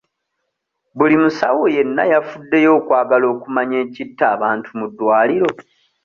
Buli 0.97 1.15
musawo 1.23 1.63
yenna 1.75 2.03
yafuddeyo 2.13 2.69
okwagala 2.79 3.25
okumanya 3.33 3.77
ki 3.81 3.85
ekitta 3.87 4.23
abantu 4.35 4.67
mu 4.77 4.85
ddwaliro? 4.91 5.49